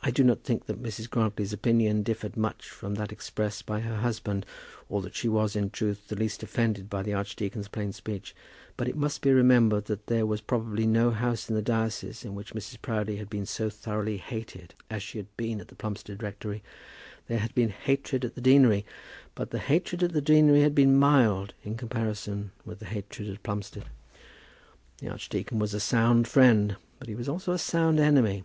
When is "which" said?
12.34-12.54